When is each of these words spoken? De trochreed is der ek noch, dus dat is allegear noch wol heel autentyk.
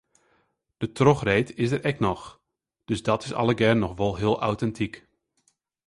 De 0.77 0.91
trochreed 0.95 1.49
is 1.63 1.69
der 1.71 1.85
ek 1.89 1.97
noch, 2.05 2.23
dus 2.89 3.03
dat 3.07 3.21
is 3.27 3.37
allegear 3.41 3.75
noch 3.79 3.95
wol 3.99 4.13
heel 4.21 4.37
autentyk. 4.49 4.95